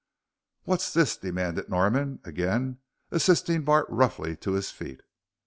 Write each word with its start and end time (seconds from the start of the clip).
"What's 0.63 0.91
this?" 0.91 1.15
demanded 1.15 1.69
Norman, 1.69 2.21
again 2.23 2.79
assisting 3.11 3.63
Bart 3.63 3.85
roughly 3.87 4.35
to 4.37 4.53
his 4.53 4.71
feet. 4.71 5.01